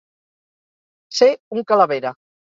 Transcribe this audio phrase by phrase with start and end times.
[1.17, 1.27] Ser
[1.57, 2.15] un calavera.